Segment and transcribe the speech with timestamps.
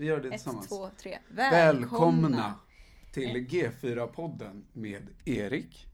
[0.00, 0.68] Vi gör det Ett, tillsammans.
[0.68, 1.18] två, tre.
[1.28, 2.54] Välkomna
[3.12, 5.86] till G4-podden med Erik.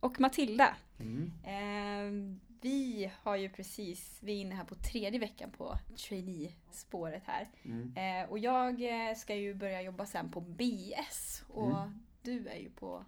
[0.00, 0.76] Och Matilda.
[1.00, 1.32] Mm.
[1.44, 7.48] Eh, vi har ju precis, vi är inne här på tredje veckan på trainee-spåret här.
[7.64, 7.94] Mm.
[7.96, 11.42] Eh, och jag eh, ska ju börja jobba sen på BS.
[11.48, 12.00] Och Mm.
[12.22, 13.04] du är ju på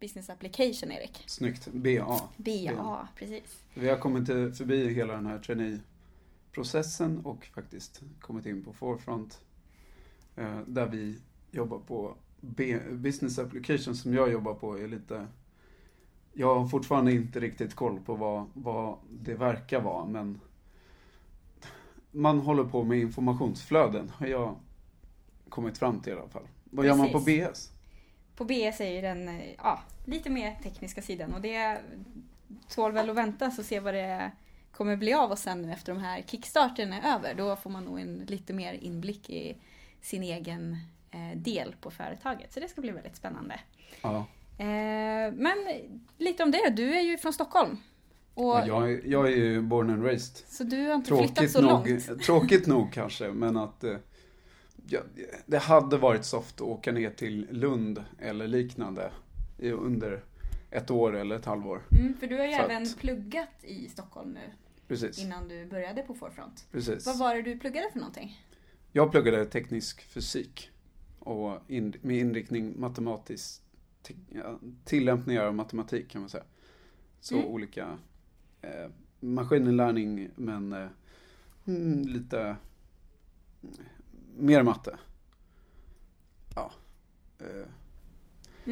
[0.00, 1.22] Business Application Erik.
[1.26, 1.68] Snyggt.
[1.72, 2.20] BA.
[2.36, 3.08] BA, Ja.
[3.16, 3.64] precis.
[3.74, 5.38] Vi har kommit eh, förbi hela den här
[6.58, 9.40] trainee-processen och faktiskt kommit in på Forefront.
[10.36, 11.18] eh, Där vi
[11.50, 12.14] jobbar på
[12.92, 15.26] Business Application som jag jobbar på är lite
[16.32, 20.40] Jag har fortfarande inte riktigt koll på vad, vad det verkar vara men
[22.10, 24.56] Man håller på med informationsflöden har jag
[25.48, 26.48] kommit fram till i alla fall.
[26.64, 27.48] Vad gör man på Precis.
[27.50, 27.72] BS?
[28.36, 31.80] På BS är ju den eh, ja, lite mer tekniska sidan och det
[32.68, 34.30] tål väl att vänta och se vad det
[34.78, 37.34] kommer bli av oss sen nu efter de här kickstarten är över.
[37.34, 39.56] Då får man nog en lite mer inblick i
[40.00, 40.76] sin egen
[41.10, 42.52] eh, del på företaget.
[42.52, 43.60] Så det ska bli väldigt spännande.
[44.02, 44.26] Ja.
[44.58, 45.56] Eh, men
[46.18, 47.76] lite om det Du är ju från Stockholm.
[48.34, 51.52] Och, Jag, är- jag är ju born and raised Så du har inte flyttat Tråkigt
[51.52, 52.22] så nog, långt.
[52.22, 53.96] tråkigt nog kanske, men att eh,
[54.88, 55.00] ja,
[55.46, 59.10] det hade varit soft att åka ner till Lund eller liknande
[59.58, 60.24] under
[60.70, 61.82] ett år eller ett halvår.
[61.90, 64.40] Mm, för du har ju Så även att- pluggat i Stockholm nu
[64.88, 66.66] Precis, innan du började på Forefront.
[66.72, 67.06] precis.
[67.06, 68.42] Vad var det du pluggade för någonting?
[68.92, 70.70] Jag pluggade teknisk fysik
[71.18, 73.62] och in, med inriktning matematisk
[74.84, 76.44] tillämpningar av matematik kan man säga.
[77.20, 77.46] Så Mm.
[77.46, 77.98] olika
[78.62, 80.88] eh, maskininlärning men eh,
[81.66, 82.56] mm, lite
[84.36, 84.98] mer matte.
[86.54, 86.72] Ja.
[87.38, 87.46] Eh.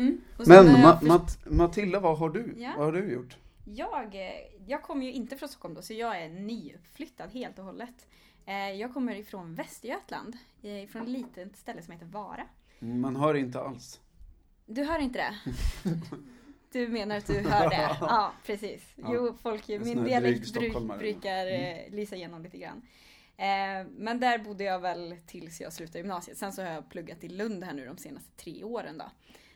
[0.00, 0.20] Mm.
[0.46, 2.54] Men Ma- Mat- Matilda, vad har du?
[2.58, 2.72] Ja.
[2.76, 3.36] Vad har du gjort?
[3.68, 4.32] Jag, eh,
[4.66, 8.06] jag kommer ju inte från Stockholm då, så jag är nyuppflyttad helt och hållet.
[8.46, 12.46] Eh, Jag kommer ifrån Västergötland, eh, från ett litet ställe som heter Vara.
[12.78, 14.00] Man hör inte alls.
[14.66, 15.52] Du hör inte det?
[16.72, 17.96] Du menar att du hör det?
[18.00, 18.82] Ja, precis.
[18.96, 19.10] Ja.
[19.14, 20.52] Jo, folk, min dialekt
[20.98, 22.82] brukar eh, lysa igenom lite grann.
[23.96, 26.38] Men där bodde jag väl tills jag slutade gymnasiet.
[26.38, 29.04] Sen så har jag pluggat i Lund här nu de senaste tre åren då.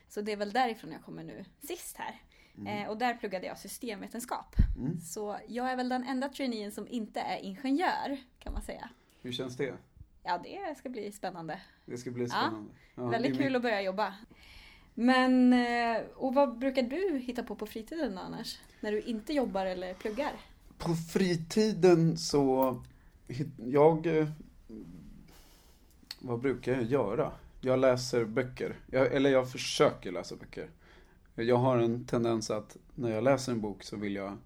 [0.09, 2.21] Så det är väl därifrån jag kommer nu sist här.
[2.67, 4.55] Eh, Och där pluggade jag systemvetenskap.
[4.77, 4.99] Mm.
[5.01, 8.89] Så jag är väl den enda traineen som inte är ingenjör, kan man säga.
[9.21, 9.73] Hur känns det?
[10.23, 11.61] Ja, det ska bli spännande.
[11.85, 12.29] Det ska bli Ja.
[12.29, 12.71] spännande.
[12.95, 14.13] Ja, Väldigt det är kul min- att börja jobba.
[14.93, 18.59] Men, eh, och vad brukar du hitta på på fritiden då annars?
[18.79, 20.31] När du inte jobbar eller pluggar?
[20.77, 22.81] På fritiden så,
[23.65, 24.27] jag, eh,
[26.19, 27.31] vad brukar jag göra?
[27.61, 30.69] Jag läser böcker, jag, eller jag försöker läsa böcker.
[31.35, 34.37] Jag har en tendens att när jag läser en bok så vill jag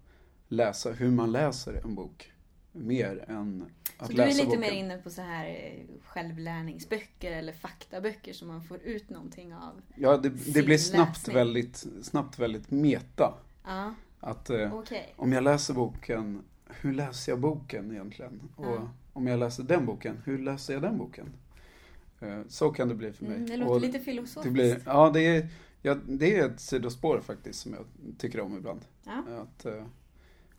[0.48, 2.32] läsa hur man läser en bok.
[2.72, 3.64] Mer än
[3.98, 4.60] att Så du är läsa lite boken.
[4.60, 5.72] mer inne på så här eh,
[6.04, 9.82] självlärningsböcker eller faktaböcker som man får ut någonting av?
[9.96, 11.36] Ja, det, det blir snabbt läsning.
[11.36, 13.34] väldigt, snabbt väldigt meta.
[13.64, 15.14] Ja, Att eh, okej.
[15.16, 18.40] om jag läser boken, hur läser jag boken egentligen?
[18.56, 18.90] Och Ja.
[19.12, 21.26] om jag läser den boken, hur läser jag den boken?
[22.20, 23.36] Eh, Så kan det bli för mig.
[23.36, 24.44] Mm, det låter Och lite filosofiskt.
[24.44, 25.48] det blir, ja, det är,
[25.86, 27.84] ja, det är ett sidospår faktiskt som jag
[28.18, 28.80] tycker om ibland.
[29.04, 29.22] Ja.
[29.42, 29.86] Att eh,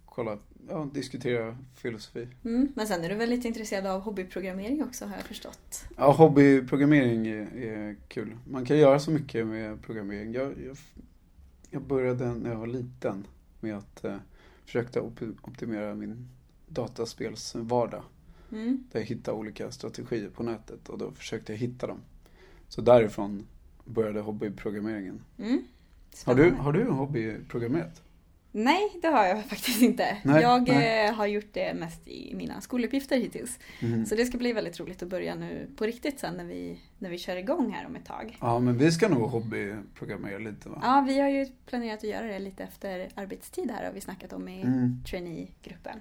[0.06, 0.38] kolla,
[0.70, 2.28] ja, diskutera filosofi.
[2.46, 5.86] Mm, men sen är du väl lite intresserad av hobbyprogrammering också har jag förstått.
[5.98, 8.38] Ja, hobbyprogrammering är, är kul.
[8.48, 10.34] Man kan göra så mycket med programmering.
[10.34, 10.78] Jag, jag,
[11.70, 13.28] jag började när jag var liten
[13.60, 14.18] med att eh,
[14.66, 16.28] försöka op- optimera min
[16.68, 18.04] dataspelsvardag.
[18.52, 18.84] Mm.
[18.92, 22.00] Där jag hittade olika strategier på nätet och då försökte jag hitta dem.
[22.68, 23.48] Så därifrån
[23.88, 25.22] började hobbyprogrammeringen.
[25.40, 25.64] Mm.
[26.26, 28.02] Har du, har du hobbyprogrammerat?
[28.52, 30.18] Nej, det har jag faktiskt inte.
[30.24, 31.08] Nej, jag nej.
[31.08, 33.60] eh, har gjort det mest i mina skoluppgifter hittills.
[33.82, 34.06] Mhm.
[34.06, 37.10] Så det ska bli väldigt roligt att börja nu på riktigt sen när vi, när
[37.10, 38.38] vi kör igång här om ett tag.
[38.42, 40.80] Ja, men vi ska nog hobbyprogrammera lite va?
[40.84, 44.34] Ja, vi har ju planerat att göra det lite efter arbetstid här har vi snackat
[44.34, 45.04] om i Mm.
[45.10, 46.00] trainee-gruppen.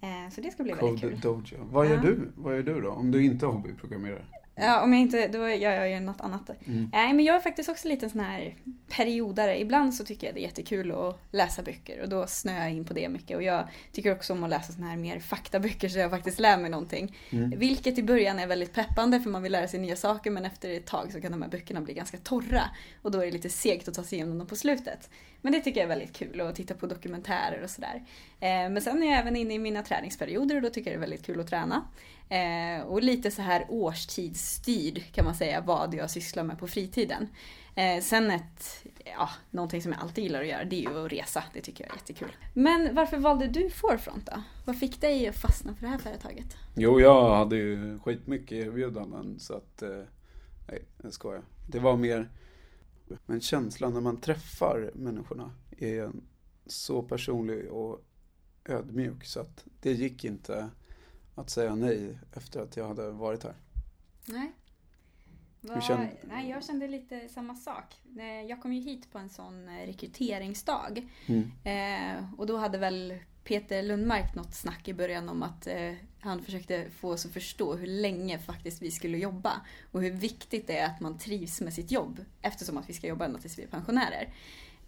[0.00, 1.20] Eh, så det ska bli väldigt Code kul.
[1.20, 1.58] Dojo.
[1.70, 2.00] Vad gör Ja.
[2.02, 2.32] du?
[2.36, 2.90] Vad gör du då?
[2.90, 4.24] Om du inte hobbyprogrammerar?
[4.58, 6.50] Ja, om jag inte, då gör jag ju något annat.
[6.66, 6.90] Mm.
[6.92, 8.54] Nej, men jag är faktiskt också lite sån här
[8.88, 9.60] periodare.
[9.60, 12.84] Ibland så tycker jag det är jättekul att läsa böcker och då snöar jag in
[12.84, 13.36] på det mycket.
[13.36, 16.58] Och jag tycker också om att läsa såna här mer faktaböcker så jag faktiskt lär
[16.58, 17.16] mig någonting.
[17.30, 17.58] Mm.
[17.58, 20.70] Vilket i början är väldigt peppande för man vill lära sig nya saker men efter
[20.70, 22.62] ett tag så kan de här böckerna bli ganska torra.
[23.02, 25.10] Och då är det lite segt att ta sig igenom dem på slutet.
[25.46, 28.04] Men det tycker jag är väldigt kul att titta på dokumentärer och sådär.
[28.40, 31.04] Eh, men sen är jag även inne i mina träningsperioder och då tycker jag det
[31.04, 31.88] är väldigt kul att träna.
[32.28, 37.28] Eh, och lite så här årstidsstyrd kan man säga vad jag sysslar med på fritiden.
[37.74, 41.12] Eh, sen ett, ja, någonting som jag alltid gillar att göra det är ju att
[41.12, 41.44] resa.
[41.52, 42.36] Det tycker jag är jättekul.
[42.54, 44.42] Men varför valde du Forefront då?
[44.64, 46.56] Vad fick dig att fastna för det här företaget?
[46.74, 49.82] Jo, jag hade ju skitmycket erbjudanden så att,
[50.68, 51.42] nej, jag skojar.
[51.66, 52.30] Det var mer,
[53.26, 56.10] men känslan när man träffar människorna är
[56.66, 58.04] så personlig och
[58.64, 60.70] ödmjuk så att det gick inte
[61.34, 63.54] att säga nej efter att jag hade varit här.
[64.26, 64.52] Nej.
[65.60, 67.84] Vad- kände- nej, jag kände lite samma sak.
[68.18, 71.08] Eh, Jag kom ju hit på en sån eh, rekryteringsdag.
[71.26, 71.50] Mm.
[71.64, 76.42] Eh, och då hade väl Peter Lundmark något snack i början om att eh, han
[76.42, 79.60] försökte få oss att förstå hur länge faktiskt vi skulle jobba.
[79.92, 83.06] Och hur viktigt det är att man trivs med sitt jobb eftersom att vi ska
[83.06, 84.28] jobba ända tills vi är pensionärer.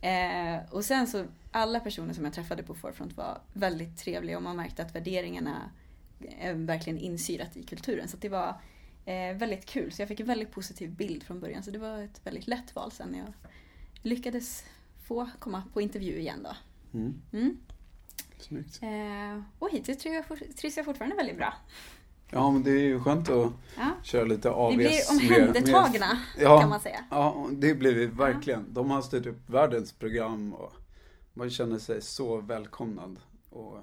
[0.00, 4.42] Eh, och sen så, alla personer som jag träffade på Forefront var väldigt trevliga och
[4.42, 5.70] man märkte att värderingarna
[6.40, 8.08] är verkligen insyrat i kulturen.
[8.08, 8.60] Så det var
[9.04, 9.92] eh, väldigt kul.
[9.92, 11.62] Så jag fick en väldigt positiv bild från början.
[11.62, 13.32] Så det var ett väldigt lätt val sen när jag
[14.02, 14.64] lyckades
[15.06, 16.56] få komma på intervju igen då.
[16.98, 17.22] Mm.
[17.32, 17.58] Mm.
[18.38, 18.78] Snyggt.
[18.82, 21.54] Eh, och hittills trivs jag, trivs jag fortfarande väldigt bra.
[22.30, 23.90] Ja, men det är ju skönt att Ja.
[24.02, 24.76] köra lite Vi AVS.
[24.76, 26.06] blir med- omhändertagna
[26.36, 27.04] med- ja, kan man säga.
[27.10, 28.74] Ja, det blir vi verkligen.
[28.74, 30.72] De har styrt upp världens program och
[31.34, 33.20] man känner sig så välkomnad.
[33.50, 33.78] Och,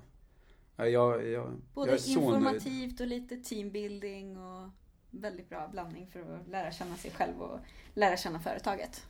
[0.76, 2.26] ja, jag, jag, Både jag är så nöjd.
[2.36, 4.70] informativt och lite teambuilding och
[5.12, 7.60] väldigt bra blandning för att lära känna sig själv och
[7.94, 9.06] lära känna företaget.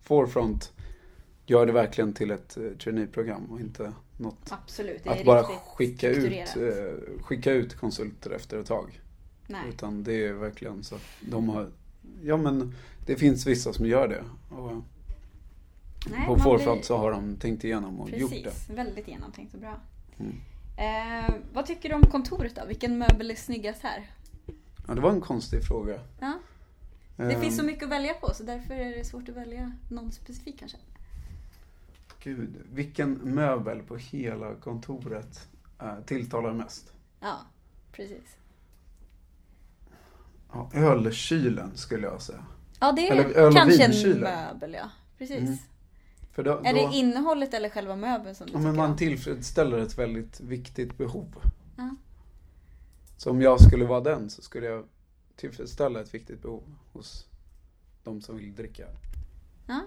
[0.00, 0.72] Forefront
[1.46, 6.56] gör det verkligen till ett eh, traineeprogram och inte något Absolut, att bara skicka ut,
[6.56, 9.00] eh, skicka ut konsulter efter ett tag.
[9.46, 9.60] Nej.
[9.68, 11.70] Utan det är verkligen så att de har,
[12.22, 12.74] ja men
[13.06, 14.24] det finns vissa som gör det.
[14.56, 14.72] Och
[16.10, 18.42] Nej, på Forefront blir- så har de tänkt igenom och gjort det.
[18.42, 19.80] Precis, väldigt genomtänkt och bra.
[20.18, 20.34] Mm.
[20.76, 22.62] Eh, vad tycker du om kontoret då?
[22.68, 24.10] Vilken möbel är snyggast här?
[24.88, 26.00] Ja, det var en konstig fråga.
[26.20, 26.38] Ja,
[27.16, 29.72] det Ehm, finns så mycket att välja på så därför är det svårt att välja
[29.90, 30.78] någon specifik kanske.
[32.24, 35.48] Gud, vilken möbel på hela kontoret
[35.80, 36.92] eh, tilltalar mest?
[37.20, 37.38] Ja,
[37.92, 38.36] precis.
[40.52, 42.44] Ja, ölkylen skulle jag säga.
[42.80, 44.90] Ja, det är Eller kanske en möbel ja.
[45.18, 45.38] Precis.
[45.38, 45.56] Mm.
[46.32, 48.96] För då, Är då, det innehållet eller själva möbeln som du ja, men man om?
[48.96, 51.34] tillfredsställer ett väldigt viktigt behov.
[51.76, 51.96] Ja.
[53.16, 54.84] Så om jag skulle vara den så skulle jag
[55.36, 56.62] tillfredsställa ett viktigt behov
[56.92, 57.26] hos
[58.04, 58.86] de som vill dricka.
[59.66, 59.80] Ja.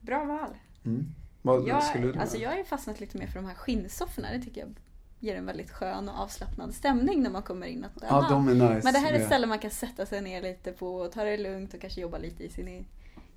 [0.00, 0.50] Bra val.
[0.84, 1.06] Mm.
[1.46, 4.28] Vad Jag, skulle du alltså jag har ju fastnat lite mer för de här skinnsofforna.
[4.32, 4.74] Det tycker jag
[5.20, 7.84] ger en väldigt skön och avslappnad stämning när man kommer in.
[7.84, 8.80] Att, Ja, de är nice.
[8.84, 11.12] men det här är ett med- ställe man kan sätta sig ner lite på och
[11.12, 12.84] ta det lugnt och kanske jobba lite i sin e-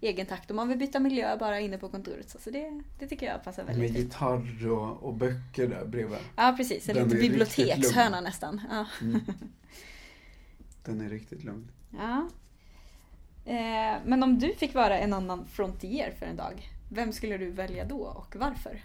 [0.02, 0.50] egen takt.
[0.52, 2.30] Om man vill byta miljö bara inne på kontoret.
[2.30, 4.06] Så, så det, det tycker jag passar Med väldigt fint.
[4.14, 6.18] gitarr och, och böcker där bredvid.
[6.36, 8.62] Ja precis, en liten bibliotekshörna nästan.
[8.70, 8.86] Ja.
[9.02, 9.20] Mm.
[10.86, 11.72] Den är riktigt lugn.
[11.98, 12.28] Ja.
[13.46, 17.52] Eh, men om du fick vara en annan frontier för en dag, vem skulle du
[17.52, 18.82] välja då och varför?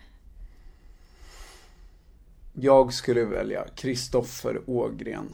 [2.52, 5.28] Jag skulle välja Kristoffer Ågren.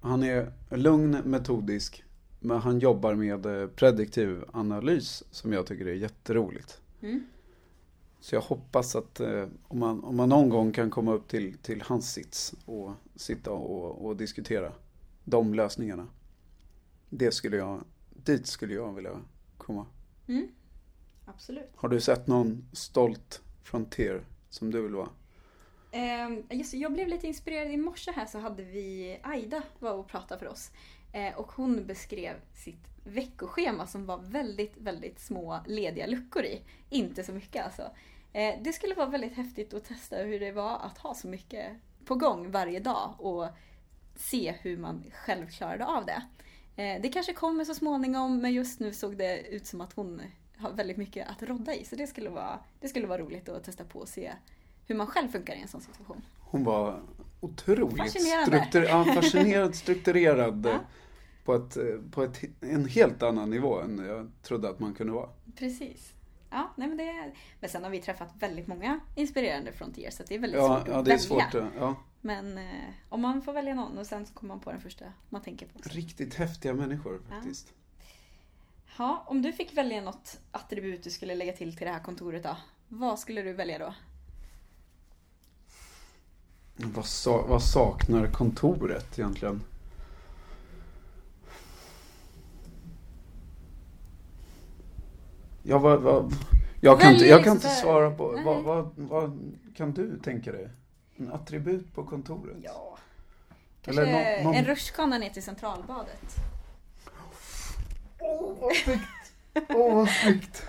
[0.00, 2.04] Han är lugn, metodisk,
[2.40, 6.80] men han jobbar med eh, prediktiv analys som jag tycker är jätteroligt.
[7.02, 7.26] Mm.
[8.20, 11.58] Så jag hoppas att eh, om, man, om man någon gång kan komma upp till,
[11.58, 14.72] till hans sits och sitta och, och diskutera
[15.24, 16.06] de lösningarna.
[17.10, 19.20] Det skulle jag, dit skulle jag vilja
[19.58, 19.86] komma.
[20.26, 20.48] Mm.
[21.26, 21.70] Absolut.
[21.76, 25.08] Har du sett någon stolt frontier som du vill vara?
[25.90, 30.08] Eh, just, jag blev lite inspirerad i morse här så hade vi Aida var och
[30.08, 30.70] pratade för oss.
[31.12, 36.62] Eh, och hon beskrev sitt veckoschema som var väldigt, väldigt små lediga luckor i.
[36.90, 37.82] Inte så mycket alltså.
[38.32, 41.72] Eh, det skulle vara väldigt häftigt att testa hur det var att ha så mycket
[42.04, 43.46] på gång varje dag och
[44.16, 46.22] se hur man själv klarade av det.
[46.82, 50.22] Eh, det kanske kommer så småningom men just nu såg det ut som att hon
[50.58, 51.84] har väldigt mycket att rodda i.
[51.84, 54.32] Så det skulle vara, det skulle vara roligt att testa på och se
[54.86, 56.22] hur man själv funkar i en sån situation.
[56.38, 57.00] Hon var
[57.40, 58.10] otroligt
[58.46, 60.78] struktur, ja, fascinerad, strukturerad Ja.
[61.44, 61.76] på, ett,
[62.10, 65.28] på ett, en helt annan nivå än jag trodde att man kunde vara.
[65.56, 66.12] Precis.
[66.50, 70.34] Ja, nej men, det, men sen har vi träffat väldigt många inspirerande frontier så det
[70.34, 71.50] är väldigt Ja, svårt ja att det är välja.
[71.50, 71.72] svårt.
[71.78, 71.94] Ja.
[72.20, 72.64] Men eh,
[73.08, 75.66] om man får välja någon och sen så kommer man på den första man tänker
[75.66, 75.78] på.
[75.82, 77.72] Riktigt häftiga människor faktiskt.
[78.98, 82.42] Ja, om du fick välja något attribut du skulle lägga till till det här kontoret
[82.42, 82.56] då?
[82.88, 83.94] Vad skulle du välja då?
[86.76, 89.62] Vad, sa, vad saknar kontoret egentligen?
[95.62, 96.32] Ja, vad, vad,
[96.80, 98.40] jag kan, inte, jag kan inte svara på.
[98.44, 100.68] Vad, vad, vad kan du tänka dig?
[101.16, 102.56] En attribut på kontoret?
[102.62, 102.98] Ja,
[103.82, 106.36] Kanske Eller nå- någon- en rutschkana ner till Centralbadet.
[108.60, 109.32] Åh, vad snyggt!
[109.68, 110.62] Åh, vad snyggt!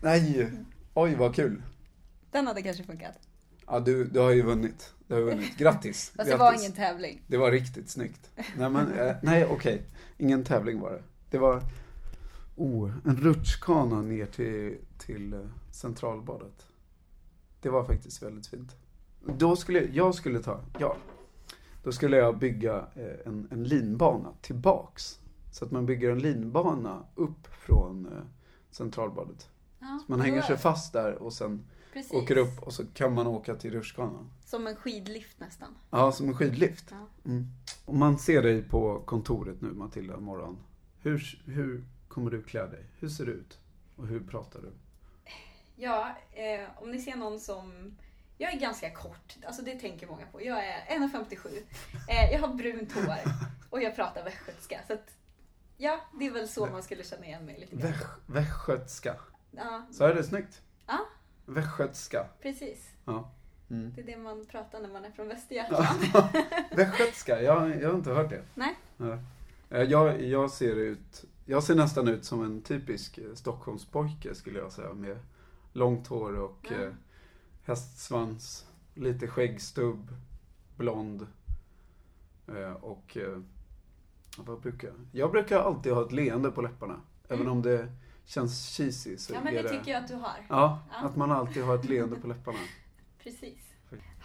[0.00, 0.50] Nej!
[0.94, 1.62] Oj, vad kul!
[2.30, 3.18] Den hade kanske funkat.
[3.66, 4.94] Ja, du, du har ju vunnit.
[5.06, 5.56] Du har ju vunnit.
[5.56, 6.12] Grattis!
[6.16, 6.62] Fast det var Grattis.
[6.62, 7.22] ingen tävling.
[7.26, 8.30] Det var riktigt snyggt.
[8.56, 9.82] Nej, men, eh, nej okej.
[10.18, 11.02] Ingen tävling var det.
[11.30, 11.62] Det var
[12.56, 16.66] oh, en rutschkana ner till, till eh, Centralbadet.
[17.60, 18.76] Det var faktiskt väldigt fint.
[19.38, 20.96] Då skulle jag skulle ta, ja.
[21.82, 25.18] Då skulle jag bygga eh, en, en linbana tillbaks.
[25.56, 28.24] Så att man bygger en linbana upp från eh,
[28.70, 29.48] Centralbadet.
[29.78, 32.12] Ja, Man hänger sig fast där och sen Precis.
[32.12, 34.30] åker upp och så kan man åka till rutschkanan.
[34.44, 35.74] Som en skidlift nästan.
[35.90, 36.84] Ja, som en skidlift.
[36.90, 37.30] Ja.
[37.30, 37.46] Mm.
[37.84, 40.58] Om man ser dig på kontoret nu, Matilda, imorgon.
[41.00, 42.84] Hur, hur kommer du klä dig?
[42.98, 43.58] Hur ser du ut?
[43.96, 44.72] Och hur pratar du?
[45.76, 47.96] Ja, eh, om ni ser någon som...
[48.38, 50.44] Jag är ganska kort, alltså det tänker många på.
[50.44, 51.48] Jag är 1,57.
[52.08, 53.32] Eh, jag har brunt hår
[53.70, 54.80] och jag pratar västgötska.
[54.86, 55.16] Så att,
[55.76, 57.92] ja, det är väl så man skulle känna igen mig lite grann.
[57.92, 59.16] Västgö- Västgötska.
[59.50, 60.62] Ja, Så är det snyggt?
[60.86, 60.98] Ja.
[61.46, 62.26] Västgötska.
[62.42, 62.90] precis.
[63.04, 63.32] Ja.
[63.70, 63.92] Mm.
[63.94, 65.98] Det är det man pratar när man är från Västergötland.
[66.76, 68.42] Västgötska, jag, jag har inte hört det.
[68.54, 68.76] Nej.
[69.70, 74.72] Eh, Jag, jag ser ut, jag ser nästan ut som en typisk Stockholmspojke skulle jag
[74.72, 74.92] säga.
[74.92, 75.18] Med
[75.72, 76.82] långt hår och Ja.
[76.84, 76.92] eh,
[77.64, 80.14] hästsvans, lite skäggstubb,
[80.76, 81.26] blond.
[82.48, 83.16] Eh, och
[84.38, 84.96] vad brukar jag?
[85.12, 87.00] Jag brukar alltid ha ett leende på läpparna.
[87.28, 87.52] Även Mm.
[87.52, 87.88] om det
[88.24, 90.46] känns cheesy så Ja, men är det tycker jag att du har.
[90.48, 91.06] Ja, Ja.
[91.06, 92.58] att man alltid har ett leende på läpparna.
[93.22, 93.58] Precis.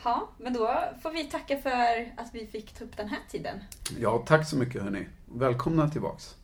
[0.03, 3.59] Ja, men då får vi tacka för att vi fick ta upp den här tiden.
[3.99, 5.07] Ja, tack så mycket hörni.
[5.25, 6.35] Välkomna tillbaks.